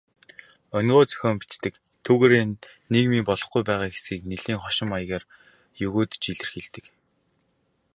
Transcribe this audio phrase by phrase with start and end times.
[0.77, 1.73] Онигоо зохиож бичдэг,
[2.05, 2.43] түүгээрээ
[2.91, 5.23] нийгмийн болохгүй байгаа хэсгийг нэлээн хошин маягаар
[5.85, 6.85] егөөдөж илэрхийлдэг.